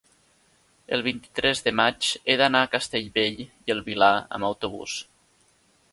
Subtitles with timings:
[0.95, 5.01] el vint-i-tres de maig he d'anar a Castellbell i el Vilar amb autobús.